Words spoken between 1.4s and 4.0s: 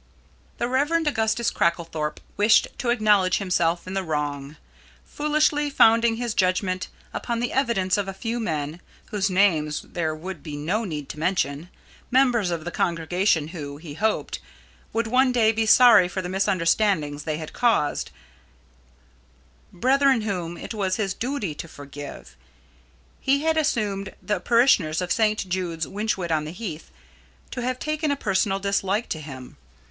Cracklethorpe wished to acknowledge himself in